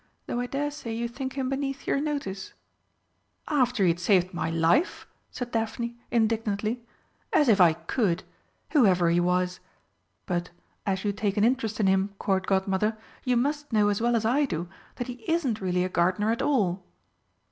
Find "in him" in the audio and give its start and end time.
11.79-12.15